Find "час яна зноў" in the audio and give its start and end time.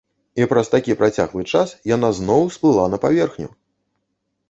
1.53-2.43